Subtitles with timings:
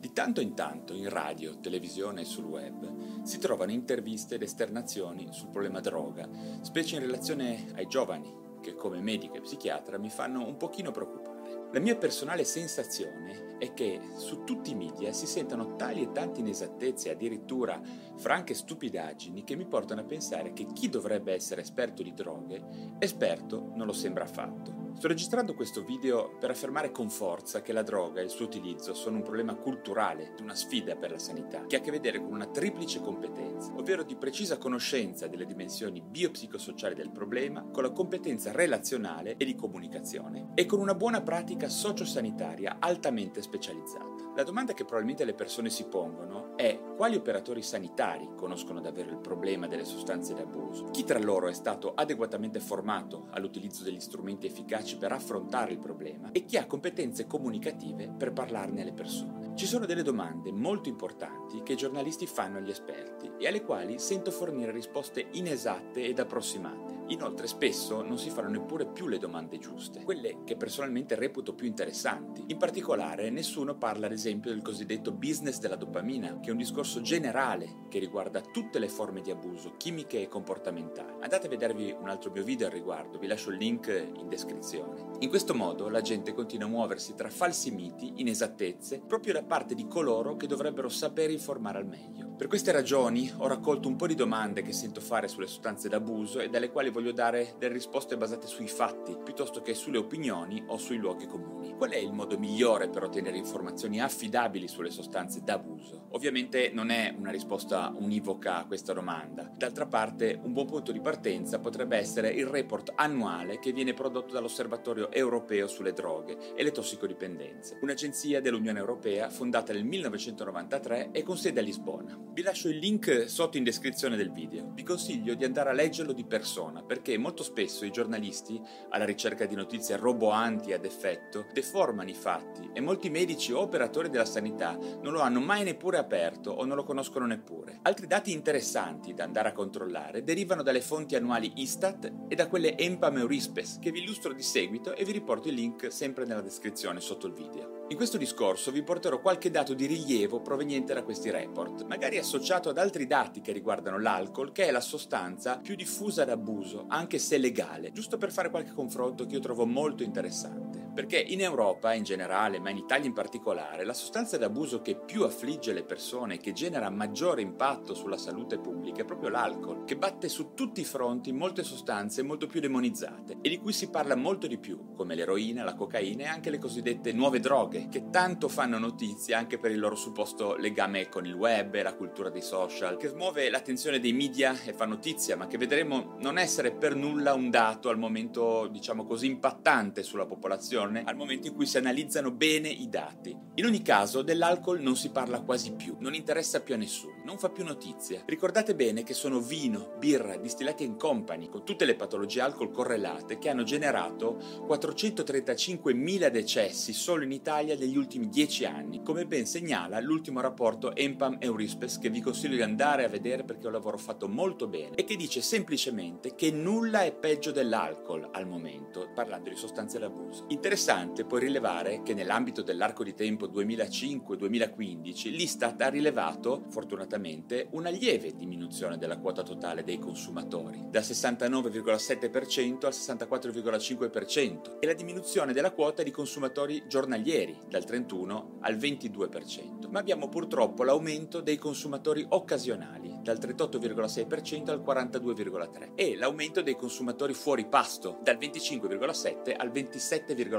[0.00, 5.28] Di tanto in tanto in radio, televisione e sul web si trovano interviste ed esternazioni
[5.30, 6.26] sul problema droga,
[6.62, 11.68] specie in relazione ai giovani, che come medico e psichiatra mi fanno un pochino preoccupare.
[11.72, 16.40] La mia personale sensazione è che su tutti i media si sentano tali e tante
[16.40, 17.78] inesattezze, addirittura
[18.16, 23.72] franche stupidaggini, che mi portano a pensare che chi dovrebbe essere esperto di droghe, esperto
[23.74, 24.79] non lo sembra affatto.
[25.00, 28.92] Sto registrando questo video per affermare con forza che la droga e il suo utilizzo
[28.92, 32.34] sono un problema culturale, una sfida per la sanità, che ha a che vedere con
[32.34, 38.52] una triplice competenza, ovvero di precisa conoscenza delle dimensioni biopsicosociali del problema, con la competenza
[38.52, 44.32] relazionale e di comunicazione, e con una buona pratica sociosanitaria altamente specializzata.
[44.36, 49.18] La domanda che probabilmente le persone si pongono è quali operatori sanitari conoscono davvero il
[49.18, 50.90] problema delle sostanze d'abuso?
[50.90, 56.30] Chi tra loro è stato adeguatamente formato all'utilizzo degli strumenti efficaci per affrontare il problema
[56.32, 59.52] e chi ha competenze comunicative per parlarne alle persone?
[59.54, 63.98] Ci sono delle domande molto importanti che i giornalisti fanno agli esperti e alle quali
[63.98, 66.89] sento fornire risposte inesatte ed approssimate.
[67.10, 71.66] Inoltre spesso non si fanno neppure più le domande giuste, quelle che personalmente reputo più
[71.66, 72.44] interessanti.
[72.46, 77.00] In particolare nessuno parla ad esempio del cosiddetto business della dopamina, che è un discorso
[77.00, 81.20] generale che riguarda tutte le forme di abuso, chimiche e comportamentali.
[81.20, 85.08] Andate a vedervi un altro mio video al riguardo, vi lascio il link in descrizione.
[85.18, 89.74] In questo modo la gente continua a muoversi tra falsi miti, inesattezze, proprio da parte
[89.74, 92.29] di coloro che dovrebbero sapere informare al meglio.
[92.40, 96.40] Per queste ragioni ho raccolto un po' di domande che sento fare sulle sostanze d'abuso
[96.40, 100.78] e dalle quali voglio dare delle risposte basate sui fatti, piuttosto che sulle opinioni o
[100.78, 101.74] sui luoghi comuni.
[101.76, 106.06] Qual è il modo migliore per ottenere informazioni affidabili sulle sostanze d'abuso?
[106.12, 109.52] Ovviamente non è una risposta univoca a questa domanda.
[109.54, 114.32] D'altra parte, un buon punto di partenza potrebbe essere il report annuale che viene prodotto
[114.32, 121.36] dall'Osservatorio europeo sulle droghe e le tossicodipendenze, un'agenzia dell'Unione Europea fondata nel 1993 e con
[121.36, 122.28] sede a Lisbona.
[122.32, 124.70] Vi lascio il link sotto in descrizione del video.
[124.72, 128.60] Vi consiglio di andare a leggerlo di persona perché molto spesso i giornalisti,
[128.90, 134.10] alla ricerca di notizie roboanti ad effetto, deformano i fatti e molti medici o operatori
[134.10, 137.80] della sanità non lo hanno mai neppure aperto o non lo conoscono neppure.
[137.82, 142.76] Altri dati interessanti da andare a controllare derivano dalle fonti annuali Istat e da quelle
[142.76, 147.00] EMPAM Eurispes che vi illustro di seguito e vi riporto il link sempre nella descrizione
[147.00, 147.79] sotto il video.
[147.90, 152.68] In questo discorso vi porterò qualche dato di rilievo proveniente da questi report, magari associato
[152.68, 157.36] ad altri dati che riguardano l'alcol, che è la sostanza più diffusa d'abuso, anche se
[157.36, 160.69] legale, giusto per fare qualche confronto che io trovo molto interessante.
[160.92, 165.22] Perché in Europa in generale, ma in Italia in particolare, la sostanza d'abuso che più
[165.22, 169.96] affligge le persone e che genera maggiore impatto sulla salute pubblica è proprio l'alcol, che
[169.96, 174.16] batte su tutti i fronti molte sostanze molto più demonizzate e di cui si parla
[174.16, 178.48] molto di più, come l'eroina, la cocaina e anche le cosiddette nuove droghe, che tanto
[178.48, 182.42] fanno notizia anche per il loro supposto legame con il web e la cultura dei
[182.42, 186.96] social, che smuove l'attenzione dei media e fa notizia, ma che vedremo non essere per
[186.96, 191.76] nulla un dato al momento, diciamo così, impattante sulla popolazione al momento in cui si
[191.76, 193.36] analizzano bene i dati.
[193.54, 197.38] In ogni caso, dell'alcol non si parla quasi più, non interessa più a nessuno, non
[197.38, 198.22] fa più notizie.
[198.26, 203.38] Ricordate bene che sono vino, birra, distillati in company, con tutte le patologie alcol correlate,
[203.38, 210.00] che hanno generato 435.000 decessi solo in Italia negli ultimi 10 anni, come ben segnala
[210.00, 213.98] l'ultimo rapporto EMPAM Eurispes che vi consiglio di andare a vedere perché è un lavoro
[213.98, 219.50] fatto molto bene e che dice semplicemente che nulla è peggio dell'alcol al momento, parlando
[219.50, 220.46] di sostanze d'abuso.
[220.70, 228.36] Interessante poi rilevare che nell'ambito dell'arco di tempo 2005-2015 l'Istat ha rilevato, fortunatamente, una lieve
[228.36, 236.04] diminuzione della quota totale dei consumatori, dal 69,7% al 64,5% e la diminuzione della quota
[236.04, 239.90] di consumatori giornalieri, dal 31 al 22%.
[239.90, 247.34] Ma abbiamo purtroppo l'aumento dei consumatori occasionali, dal 38,6% al 42,3% e l'aumento dei consumatori
[247.34, 249.70] fuori pasto, dal 25,7% al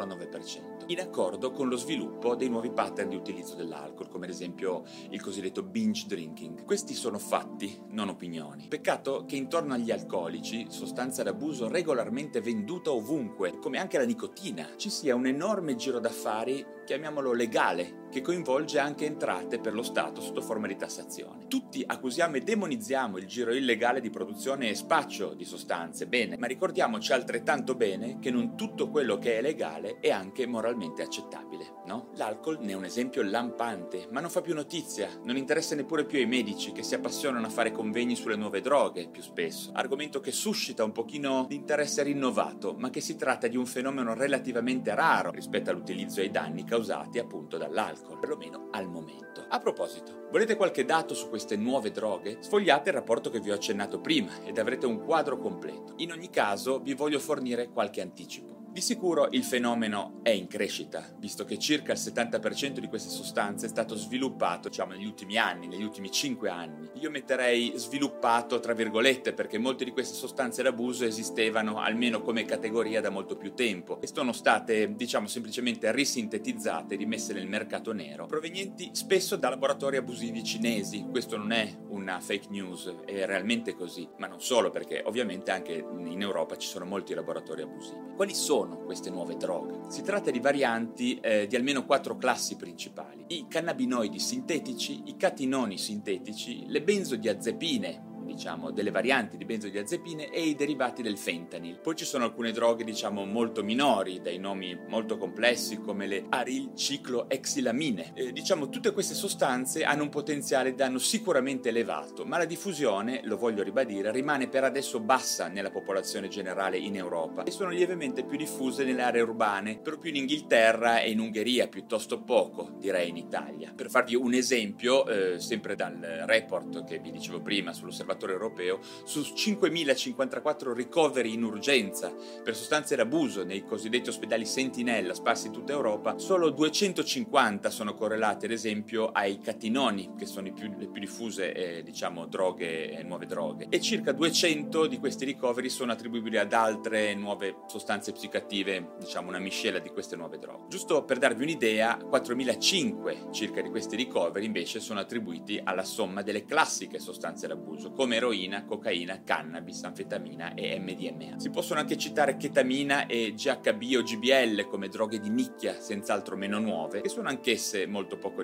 [0.06, 4.84] 27,9%, in accordo con lo sviluppo dei nuovi pattern di utilizzo dell'alcol, come ad esempio
[5.10, 6.64] il cosiddetto binge drinking.
[6.66, 8.68] Questi sono fatti, non opinioni.
[8.68, 14.90] Peccato che intorno agli alcolici, sostanza d'abuso regolarmente venduta ovunque, come anche la nicotina, ci
[14.90, 20.42] sia un enorme giro d'affari chiamiamolo legale, che coinvolge anche entrate per lo Stato sotto
[20.42, 21.48] forma di tassazione.
[21.48, 26.46] Tutti accusiamo e demonizziamo il giro illegale di produzione e spaccio di sostanze, bene, ma
[26.46, 32.10] ricordiamoci altrettanto bene che non tutto quello che è legale è anche moralmente accettabile, no?
[32.16, 36.20] L'alcol ne è un esempio lampante, ma non fa più notizia, non interessa neppure più
[36.20, 40.34] ai medici che si appassionano a fare convegni sulle nuove droghe più spesso, argomento che
[40.34, 45.32] suscita un pochino di interesse rinnovato, ma che si tratta di un fenomeno relativamente raro
[45.32, 49.46] rispetto all'utilizzo e ai danni causati appunto dall'alcol alcol, perlomeno al momento.
[49.48, 52.38] A proposito, volete qualche dato su queste nuove droghe?
[52.40, 55.94] Sfogliate il rapporto che vi ho accennato prima ed avrete un quadro completo.
[55.98, 58.61] In ogni caso vi voglio fornire qualche anticipo.
[58.72, 63.66] Di sicuro il fenomeno è in crescita, visto che circa il 70% di queste sostanze
[63.66, 66.90] è stato sviluppato, diciamo, negli ultimi anni, negli ultimi 5 anni.
[66.94, 73.02] Io metterei sviluppato tra virgolette perché molte di queste sostanze d'abuso esistevano almeno come categoria
[73.02, 78.92] da molto più tempo e sono state, diciamo, semplicemente risintetizzate rimesse nel mercato nero, provenienti
[78.94, 81.06] spesso da laboratori abusivi cinesi.
[81.12, 85.74] Questo non è una fake news, è realmente così, ma non solo perché ovviamente anche
[85.74, 88.14] in Europa ci sono molti laboratori abusivi.
[88.16, 89.90] Quali sono sono queste nuove droghe?
[89.90, 93.24] Si tratta di varianti eh, di almeno quattro classi principali.
[93.28, 98.10] I cannabinoidi sintetici, i catinoni sintetici, le benzodiazepine,
[98.42, 101.78] diciamo, delle varianti di benzodiazepine e i derivati del fentanyl.
[101.80, 108.14] Poi ci sono alcune droghe, diciamo, molto minori, dai nomi molto complessi come le arilcicloexilamine.
[108.16, 113.38] Eh, diciamo, tutte queste sostanze hanno un potenziale danno sicuramente elevato, ma la diffusione, lo
[113.38, 118.38] voglio ribadire, rimane per adesso bassa nella popolazione generale in Europa e sono lievemente più
[118.38, 123.18] diffuse nelle aree urbane, per più in Inghilterra e in Ungheria, piuttosto poco, direi in
[123.18, 123.72] Italia.
[123.76, 128.80] Per farvi un esempio, eh, sempre dal report che vi dicevo prima sull'osservatorio osservatore europeo,
[129.04, 132.14] su 5.054 ricoveri in urgenza.
[132.44, 138.46] Per sostanze d'abuso nei cosiddetti ospedali Sentinella sparsi in tutta Europa, solo 250 sono correlati
[138.46, 143.26] ad esempio ai catinoni, che sono più, le più diffuse eh, diciamo, droghe, eh, nuove
[143.26, 149.30] droghe, e circa 200 di questi ricoveri sono attribuibili ad altre nuove sostanze psicoattive, diciamo
[149.30, 150.68] una miscela di queste nuove droghe.
[150.70, 156.46] Giusto per darvi un'idea, 4.005 circa di questi ricoveri invece sono attribuiti alla somma delle
[156.46, 161.40] classiche sostanze d'abuso, come eroina, cocaina, cannabis, anfetamina e MDMA.
[161.40, 166.60] Si possono anche citare chetamina e GHB o GBL come droghe di nicchia, senz'altro meno
[166.60, 168.44] nuove, che sono anch'esse molto poco.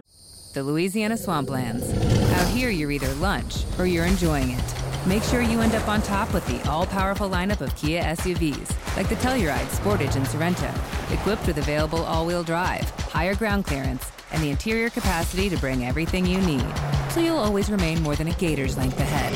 [0.54, 1.88] The Louisiana Swamplands.
[2.40, 4.64] Out here you're either lunch or you're enjoying it.
[5.06, 9.08] Make sure you end up on top with the all-powerful lineup of Kia SUVs, like
[9.08, 10.70] the Telluride, Sportage, and Sorento,
[11.14, 16.26] equipped with available all-wheel drive, higher ground clearance, and the interior capacity to bring everything
[16.26, 16.66] you need.
[17.10, 19.34] So you'll always remain more than a gator's length ahead.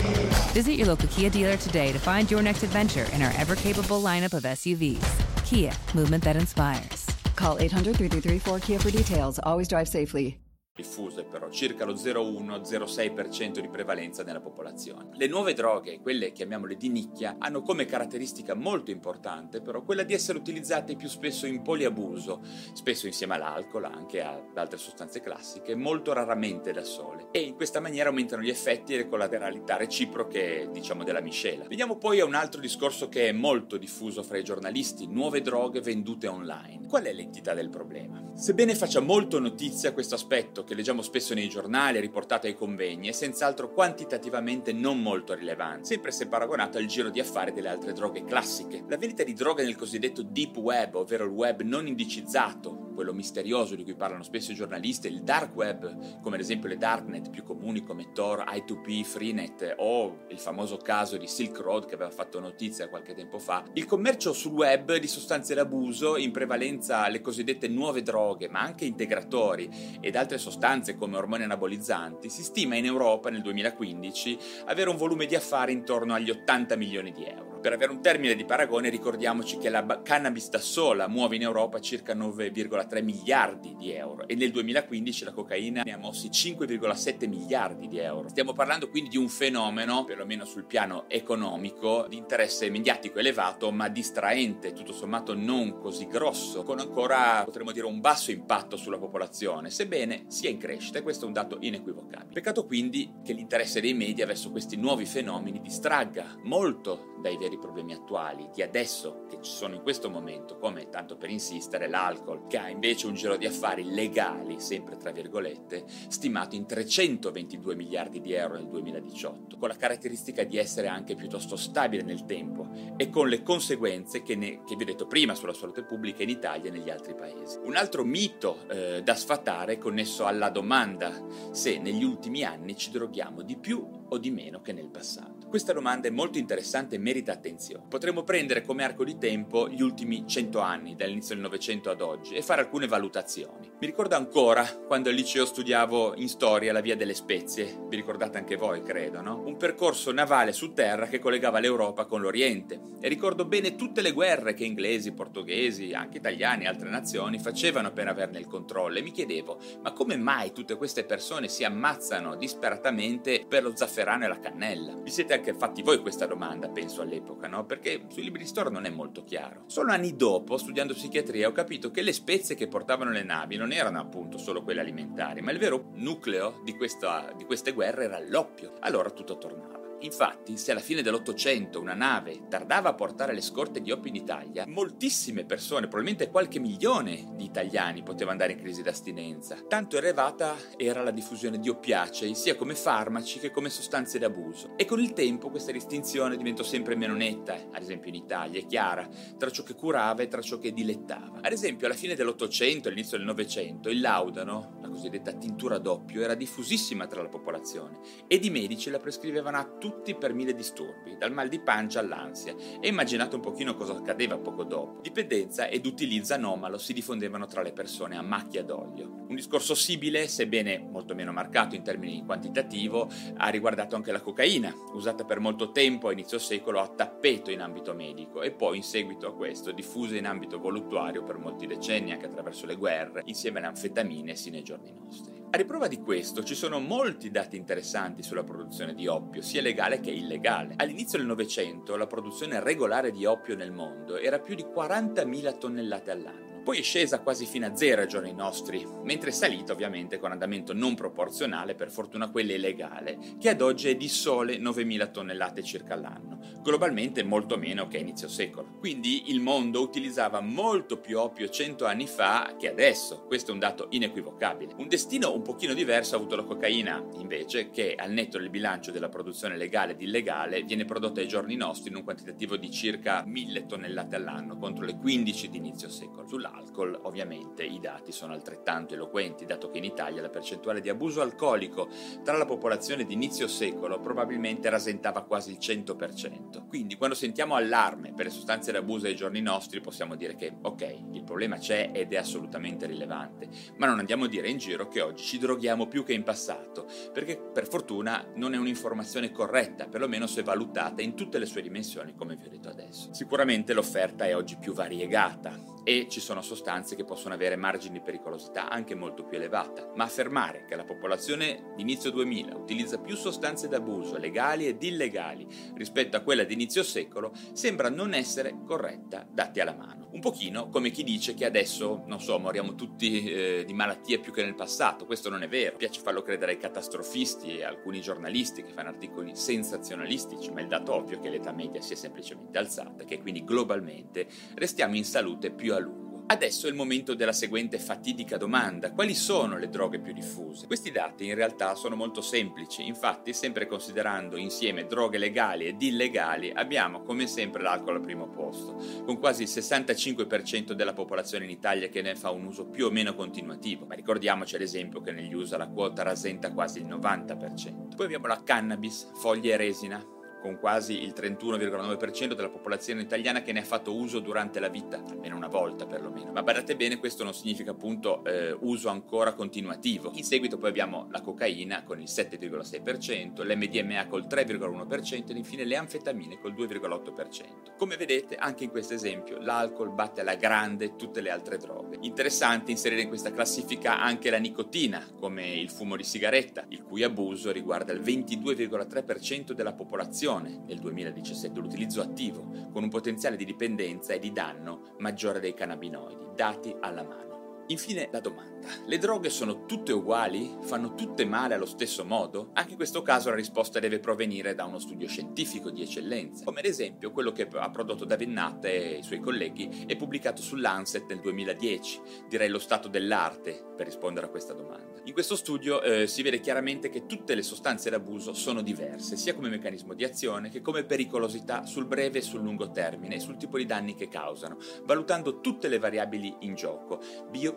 [0.53, 4.01] Visit your local Kia dealer today to find your next adventure in our ever capable
[4.01, 5.45] lineup of SUVs.
[5.45, 7.07] Kia, movement that inspires.
[7.35, 9.39] Call 800 333 4KIA for details.
[9.43, 10.38] Always drive safely.
[10.81, 15.12] Diffuse però, circa lo 0,1-0,6% di prevalenza nella popolazione.
[15.13, 20.13] Le nuove droghe, quelle chiamiamole di nicchia, hanno come caratteristica molto importante però quella di
[20.13, 22.42] essere utilizzate più spesso in poliabuso,
[22.74, 27.27] spesso insieme all'alcol, anche ad altre sostanze classiche, molto raramente da sole.
[27.31, 31.66] E in questa maniera aumentano gli effetti e le collateralità reciproche, diciamo, della miscela.
[31.68, 35.81] Veniamo poi a un altro discorso che è molto diffuso fra i giornalisti, nuove droghe
[35.81, 36.88] vendute online.
[36.88, 38.31] Qual è l'entità del problema?
[38.34, 43.12] Sebbene faccia molto notizia questo aspetto che leggiamo spesso nei giornali riportato ai convegni, è
[43.12, 48.24] senz'altro quantitativamente non molto rilevante, sempre se paragonato al giro di affari delle altre droghe
[48.24, 48.86] classiche.
[48.88, 53.75] La vendita di droghe nel cosiddetto deep web, ovvero il web non indicizzato, quello misterioso
[53.75, 57.43] di cui parlano spesso i giornalisti, il dark web, come ad esempio le darknet più
[57.43, 62.39] comuni come Tor, I2P, Freenet o il famoso caso di Silk Road che aveva fatto
[62.39, 67.67] notizia qualche tempo fa, il commercio sul web di sostanze d'abuso, in prevalenza le cosiddette
[67.67, 70.50] nuove droghe, ma anche integratori ed altre sostanze
[70.98, 76.13] come ormoni anabolizzanti, si stima in Europa nel 2015 avere un volume di affari intorno
[76.13, 77.50] agli 80 milioni di euro.
[77.62, 81.80] Per avere un termine di paragone ricordiamoci che la cannabis da sola muove in Europa
[81.80, 87.88] circa 9,3 miliardi di euro e nel 2015 la cocaina ne ha mossi 5,7 miliardi
[87.88, 88.30] di euro.
[88.30, 93.89] Stiamo parlando quindi di un fenomeno, perlomeno sul piano economico, di interesse mediatico elevato ma
[93.89, 99.70] distraente, tutto sommato non così grosso, con ancora potremmo dire un basso impatto sulla popolazione,
[99.70, 102.34] sebbene sia in crescita e questo è un dato inequivocabile.
[102.34, 107.58] Peccato quindi che l'interesse dei media verso questi nuovi fenomeni distragga molto dai veri veri
[107.58, 112.48] problemi attuali, di adesso che ci sono in questo momento, come tanto per insistere l'alcol,
[112.48, 118.22] che ha invece un giro di affari legali, sempre tra virgolette, stimato in 322 miliardi
[118.22, 123.10] di euro nel 2018, con la caratteristica di essere anche piuttosto stabile nel tempo e
[123.10, 126.70] con le conseguenze che, ne, che vi ho detto prima sulla salute pubblica in Italia
[126.70, 127.60] e negli altri paesi.
[127.63, 132.91] Un altro mito eh, da sfatare è connesso alla domanda se negli ultimi anni ci
[132.91, 135.48] droghiamo di più o di meno che nel passato.
[135.48, 137.86] Questa domanda è molto interessante e merita attenzione.
[137.88, 142.36] Potremmo prendere come arco di tempo gli ultimi 100 anni, dall'inizio del Novecento ad oggi,
[142.36, 143.70] e fare alcune valutazioni.
[143.80, 148.38] Mi ricordo ancora quando al liceo studiavo in storia la via delle spezie, vi ricordate
[148.38, 149.41] anche voi, credo, no?
[149.46, 152.80] Un percorso navale su terra che collegava l'Europa con l'Oriente.
[153.00, 157.91] E ricordo bene tutte le guerre che inglesi, portoghesi, anche italiani e altre nazioni facevano
[157.91, 158.98] per averne il controllo.
[158.98, 164.00] E mi chiedevo, ma come mai tutte queste persone si ammazzano disperatamente per lo zafferano
[164.25, 164.96] e la cannella?
[164.96, 167.65] Vi siete anche fatti voi questa domanda, penso all'epoca, no?
[167.65, 169.63] Perché sui libri di storia non è molto chiaro.
[169.67, 173.72] Solo anni dopo, studiando psichiatria, ho capito che le spezie che portavano le navi non
[173.72, 178.20] erano appunto solo quelle alimentari, ma il vero nucleo di, questa, di queste guerre era
[178.20, 178.74] l'oppio.
[178.79, 179.80] Allora tutto tornava.
[180.01, 184.15] Infatti, se alla fine dell'Ottocento una nave tardava a portare le scorte di oppio in
[184.15, 189.60] Italia, moltissime persone, probabilmente qualche milione di italiani, poteva andare in crisi d'astinenza.
[189.67, 194.74] Tanto elevata era la diffusione di oppiacei, sia come farmaci che come sostanze d'abuso.
[194.75, 198.65] E con il tempo questa distinzione diventò sempre meno netta, ad esempio in Italia, è
[198.65, 201.39] chiara, tra ciò che curava e tra ciò che dilettava.
[201.41, 206.21] Ad esempio, alla fine dell'Ottocento e all'inizio del Novecento, il laudano, la cosiddetta tintura d'oppio,
[206.21, 211.17] era diffusissima tra la popolazione ed i medici la prescrivevano a tutti per mille disturbi,
[211.17, 215.00] dal mal di pancia all'ansia, e immaginate un pochino cosa accadeva poco dopo.
[215.01, 219.25] Dipendenza ed utilizzo anomalo si diffondevano tra le persone a macchia d'olio.
[219.27, 224.74] Un discorso simile, sebbene molto meno marcato in termini quantitativo, ha riguardato anche la cocaina,
[224.93, 228.83] usata per molto tempo a inizio secolo a tappeto in ambito medico e poi in
[228.83, 233.60] seguito a questo diffusa in ambito voluttuario per molti decenni anche attraverso le guerre, insieme
[233.60, 235.43] alle anfetamine sino ai giorni nostri.
[235.51, 240.00] A riprova di questo ci sono molti dati interessanti sulla produzione di oppio, sia legale
[240.00, 240.75] che illegale.
[240.77, 246.11] All'inizio del Novecento la produzione regolare di oppio nel mondo era più di 40.000 tonnellate
[246.11, 250.20] all'anno poi è scesa quasi fino a zero ai giorni nostri, mentre è salita ovviamente
[250.20, 255.12] con andamento non proporzionale, per fortuna quella illegale, che ad oggi è di sole 9.000
[255.12, 258.77] tonnellate circa all'anno, globalmente molto meno che a inizio secolo.
[258.80, 263.60] Quindi il mondo utilizzava molto più oppio 100 anni fa che adesso, questo è un
[263.60, 264.75] dato inequivocabile.
[264.77, 268.91] Un destino un pochino diverso ha avuto la cocaina, invece, che al netto del bilancio
[268.91, 273.24] della produzione legale ed illegale viene prodotta ai giorni nostri in un quantitativo di circa
[273.25, 276.27] 1000 tonnellate all'anno contro le 15 di inizio secolo.
[276.27, 280.89] Sulla dell'alcol, ovviamente i dati sono altrettanto eloquenti, dato che in Italia la percentuale di
[280.89, 281.89] abuso alcolico
[282.24, 286.67] tra la popolazione di inizio secolo probabilmente rasentava quasi il 100%.
[286.67, 291.00] Quindi quando sentiamo allarme per le sostanze d'abuso ai giorni nostri possiamo dire che ok,
[291.12, 295.01] il problema c'è ed è assolutamente rilevante, ma non andiamo a dire in giro che
[295.01, 300.27] oggi ci droghiamo più che in passato, perché per fortuna non è un'informazione corretta, perlomeno
[300.27, 303.13] se valutata in tutte le sue dimensioni come vi ho detto adesso.
[303.13, 308.03] Sicuramente l'offerta è oggi più variegata e ci sono sostanze che possono avere margini di
[308.03, 313.15] pericolosità anche molto più elevata, ma affermare che la popolazione di inizio 2000 utilizza più
[313.15, 319.27] sostanze d'abuso legali ed illegali rispetto a quella di inizio secolo sembra non essere corretta
[319.29, 320.09] dati alla mano.
[320.11, 324.33] Un pochino come chi dice che adesso, non so, moriamo tutti eh, di malattie più
[324.33, 328.01] che nel passato, questo non è vero, piace farlo credere ai catastrofisti e a alcuni
[328.01, 331.95] giornalisti che fanno articoli sensazionalistici, ma il dato ovvio è che l'età media si è
[331.95, 336.01] semplicemente alzata, che quindi globalmente restiamo in salute più a lungo.
[336.32, 338.94] Adesso è il momento della seguente fatidica domanda.
[338.94, 340.66] Quali sono le droghe più diffuse?
[340.66, 346.50] Questi dati in realtà sono molto semplici, infatti sempre considerando insieme droghe legali ed illegali
[346.51, 351.90] abbiamo come sempre l'alcol al primo posto, con quasi il 65% della popolazione in Italia
[351.90, 355.34] che ne fa un uso più o meno continuativo, ma ricordiamoci ad esempio che negli
[355.34, 357.94] USA la quota rasenta quasi il 90%.
[357.94, 360.01] Poi abbiamo la cannabis, foglie e resina,
[360.41, 365.01] con quasi il 31,9% della popolazione italiana che ne ha fatto uso durante la vita,
[365.07, 366.31] almeno una volta perlomeno.
[366.31, 370.12] Ma badate bene, questo non significa appunto eh, uso ancora continuativo.
[370.15, 375.75] In seguito poi abbiamo la cocaina con il 7,6%, l'MDMA col 3,1% ed infine le
[375.75, 377.75] anfetamine col 2,8%.
[377.77, 381.98] Come vedete, anche in questo esempio, l'alcol batte alla grande tutte le altre droghe.
[382.01, 387.03] Interessante inserire in questa classifica anche la nicotina, come il fumo di sigaretta, il cui
[387.03, 393.45] abuso riguarda il 22,3% della popolazione riduzione nel 2017 l'utilizzo attivo, con un potenziale di
[393.45, 397.40] dipendenza e di danno maggiore dei cannabinoidi, dati alla mano.
[397.72, 398.51] Infine la domanda.
[398.86, 400.58] Le droghe sono tutte uguali?
[400.62, 402.50] Fanno tutte male allo stesso modo?
[402.54, 406.60] Anche in questo caso la risposta deve provenire da uno studio scientifico di eccellenza, come
[406.60, 410.58] ad esempio quello che ha prodotto David Nutt e i suoi colleghi e pubblicato su
[410.58, 415.00] Lancet nel 2010, direi lo stato dell'arte per rispondere a questa domanda.
[415.06, 419.34] In questo studio eh, si vede chiaramente che tutte le sostanze d'abuso sono diverse, sia
[419.34, 423.38] come meccanismo di azione che come pericolosità sul breve e sul lungo termine e sul
[423.38, 427.01] tipo di danni che causano, valutando tutte le variabili in gioco,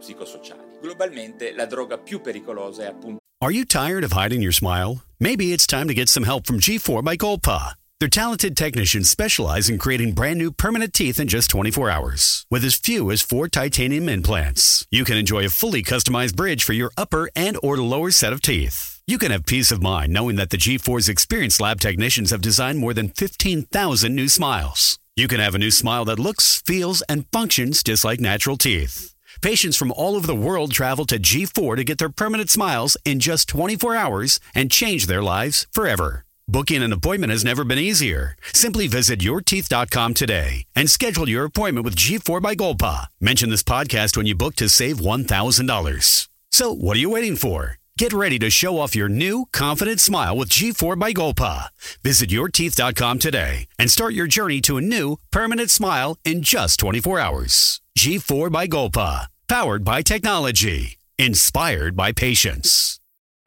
[0.05, 0.79] biopsicosociali.
[0.81, 5.03] Globalmente la droga più pericolosa è appunto Are you tired of hiding your smile?
[5.19, 7.75] Maybe it's time to get some help from G4 by Golpa.
[8.01, 12.47] Their talented technicians specialize in creating brand new permanent teeth in just 24 hours.
[12.51, 16.73] With as few as four titanium implants, you can enjoy a fully customized bridge for
[16.73, 19.01] your upper and or lower set of teeth.
[19.07, 22.79] You can have peace of mind knowing that the G4's experienced lab technicians have designed
[22.79, 24.99] more than 15,000 new smiles.
[25.17, 29.14] You can have a new smile that looks, feels, and functions just like natural teeth.
[29.45, 33.21] Patients from all over the world travel to G4 to get their permanent smiles in
[33.21, 36.25] just 24 hours and change their lives forever.
[36.49, 38.39] Booking an appointment has never been easier.
[38.55, 43.09] Simply visit yourteeth.com today and schedule your appointment with G4 by Golpa.
[43.21, 46.29] Mention this podcast when you book to save $1,000.
[46.51, 47.77] So, what are you waiting for?
[47.99, 51.69] Get ready to show off your new, confident smile with G4 by Golpa.
[52.03, 57.21] Visit yourteeth.com today and start your journey to a new, permanent smile in just 24
[57.21, 57.83] hours.
[57.99, 59.27] G4 by Golpa.
[59.49, 60.97] Powered by technology.
[61.19, 62.99] Inspired by patience.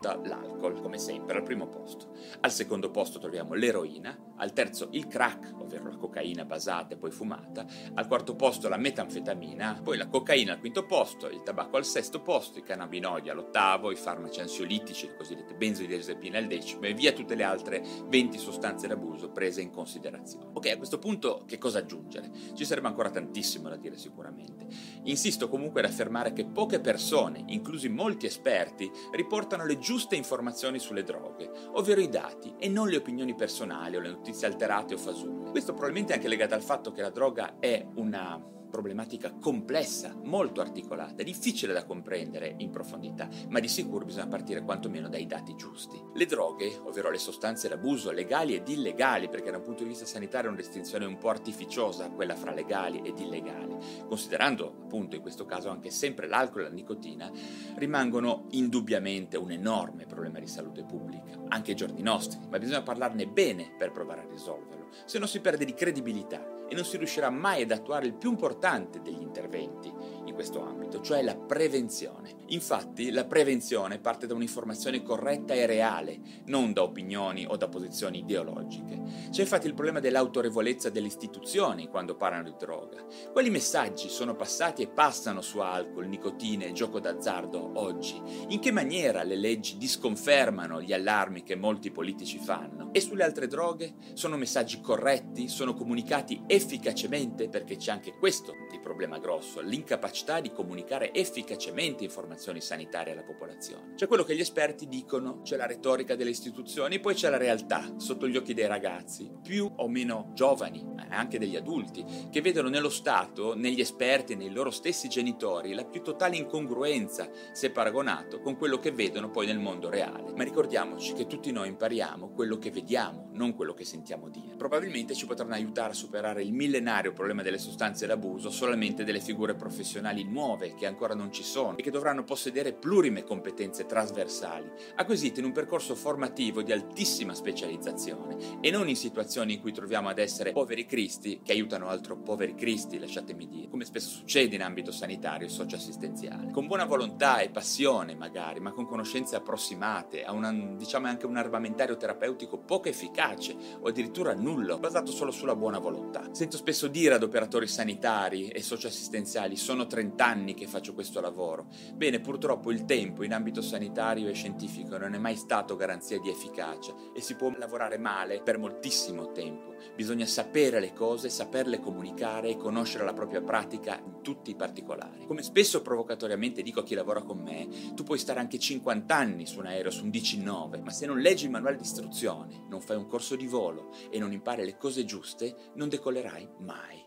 [0.04, 2.06] L'alcol, come sempre, al primo posto.
[2.40, 7.10] Al secondo posto troviamo l'eroina, al terzo il crack, ovvero la cocaina basata e poi
[7.10, 7.66] fumata,
[7.96, 12.22] al quarto posto la metanfetamina, poi la cocaina al quinto posto, il tabacco al sesto
[12.22, 17.36] posto, i cannabinoidi all'ottavo, i farmaci ansiolitici, le cosiddette benzodiazepine al decimo e via tutte
[17.36, 20.52] le altre 20 sostanze d'abuso prese in considerazione.
[20.54, 22.30] Ok, a questo punto che cosa aggiungere?
[22.54, 24.68] Ci sarebbe ancora tantissimo da dire sicuramente.
[25.04, 31.04] Insisto comunque ad affermare che poche persone, inclusi molti esperti, riportano le giuste informazioni sulle
[31.04, 34.98] droghe, ovvero i dati dati e non le opinioni personali o le notizie alterate o
[34.98, 35.50] fasulle.
[35.52, 40.62] Questo probabilmente è anche legato al fatto che la droga è una problematica complessa, molto
[40.62, 46.02] articolata, difficile da comprendere in profondità, ma di sicuro bisogna partire quantomeno dai dati giusti.
[46.14, 50.06] Le droghe, ovvero le sostanze d'abuso legali ed illegali, perché da un punto di vista
[50.06, 53.76] sanitario è una distinzione un po' artificiosa quella fra legali ed illegali,
[54.08, 57.32] considerando appunto in questo caso anche sempre l'alcol e la nicotina,
[57.76, 63.28] rimangono indubbiamente un enorme problema di salute pubblica, anche ai giorni nostri, ma bisogna parlarne
[63.28, 67.30] bene per provare a risolverlo, se no si perde di credibilità e non si riuscirà
[67.30, 69.92] mai ad attuare il più importante degli interventi
[70.30, 72.36] in questo ambito, cioè la prevenzione.
[72.48, 78.20] Infatti la prevenzione parte da un'informazione corretta e reale, non da opinioni o da posizioni
[78.20, 79.02] ideologiche.
[79.30, 83.06] C'è infatti il problema dell'autorevolezza delle istituzioni quando parlano di droga.
[83.32, 88.22] Quali messaggi sono passati e passano su alcol, nicotina e gioco d'azzardo oggi?
[88.50, 92.90] In che maniera le leggi disconfermano gli allarmi che molti politici fanno?
[92.92, 93.96] E sulle altre droghe?
[94.14, 95.48] Sono messaggi corretti?
[95.48, 97.50] Sono comunicati efficacemente?
[97.50, 103.94] Perché c'è anche questo il problema grosso, l'incapacità di comunicare efficacemente informazioni sanitarie alla popolazione.
[103.96, 107.94] C'è quello che gli esperti dicono, c'è la retorica delle istituzioni, poi c'è la realtà
[107.98, 112.90] sotto gli occhi dei ragazzi, più o meno giovani, anche degli adulti, che vedono nello
[112.90, 118.80] Stato, negli esperti nei loro stessi genitori la più totale incongruenza se paragonato con quello
[118.80, 120.34] che vedono poi nel mondo reale.
[120.36, 124.56] Ma ricordiamoci che tutti noi impariamo quello che vediamo, non quello che sentiamo dire.
[124.56, 129.56] Probabilmente ci potranno aiutare a superare il millenario problema delle sostanze d'abuso solamente delle figure
[129.56, 135.40] professionali nuove che ancora non ci sono e che dovranno possedere plurime competenze trasversali, acquisite
[135.40, 140.20] in un percorso formativo di altissima specializzazione e non in situazioni in cui troviamo ad
[140.20, 144.92] essere poveri cristi che aiutano altro poveri cristi, lasciatemi dire, come spesso succede in ambito
[144.92, 146.52] sanitario e socioassistenziale.
[146.52, 151.38] Con buona volontà e passione magari, ma con conoscenze approssimate, a una, diciamo anche un
[151.38, 156.30] armamentario terapeutico poco efficace o addirittura nullo, basato solo sulla buona volontà.
[156.32, 161.70] Sento spesso dire ad operatori sanitari e socioassistenziali sono 30 anni che faccio questo lavoro.
[161.96, 166.30] Bene, purtroppo il tempo in ambito sanitario e scientifico non è mai stato garanzia di
[166.30, 169.74] efficacia e si può lavorare male per moltissimo tempo.
[169.96, 175.26] Bisogna sapere le cose, saperle comunicare e conoscere la propria pratica in tutti i particolari.
[175.26, 179.48] Come spesso provocatoriamente dico a chi lavora con me, tu puoi stare anche 50 anni
[179.48, 182.82] su un aereo, su un DC-9, ma se non leggi il manuale di istruzione, non
[182.82, 187.07] fai un corso di volo e non impari le cose giuste, non decollerai mai.